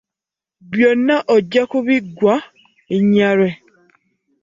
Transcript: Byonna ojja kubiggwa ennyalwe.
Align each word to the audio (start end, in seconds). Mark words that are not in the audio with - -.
Byonna 0.71 1.15
ojja 1.35 1.63
kubiggwa 1.71 2.35
ennyalwe. 2.95 3.49